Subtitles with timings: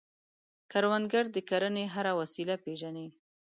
[0.71, 3.07] کروندګر د کرنې هره وسیله پېژني